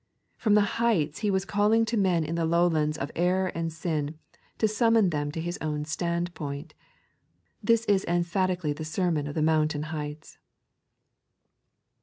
From 0.35 0.55
the 0.55 0.79
heights. 0.81 1.19
He 1.19 1.29
was 1.29 1.45
calling 1.45 1.85
to 1.85 1.95
men 1.95 2.23
in 2.23 2.33
the 2.33 2.43
lowlands 2.43 2.97
of 2.97 3.11
error 3.15 3.49
and 3.49 3.71
sin, 3.71 4.17
to 4.57 4.67
summon 4.67 5.11
them 5.11 5.31
to 5.31 5.39
His 5.39 5.59
own 5.61 5.85
standpoint. 5.85 6.73
This 7.61 7.85
is 7.85 8.03
emphatically 8.05 8.73
the 8.73 8.83
sermon 8.83 9.27
of 9.27 9.35
the 9.35 9.43
mountain 9.43 9.83
heights. 9.93 10.39